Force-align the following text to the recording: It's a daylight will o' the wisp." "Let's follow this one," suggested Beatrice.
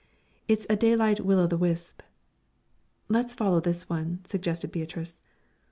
It's 0.47 0.65
a 0.67 0.75
daylight 0.75 1.19
will 1.23 1.37
o' 1.37 1.45
the 1.45 1.59
wisp." 1.59 2.01
"Let's 3.07 3.35
follow 3.35 3.59
this 3.59 3.87
one," 3.87 4.21
suggested 4.25 4.71
Beatrice. 4.71 5.19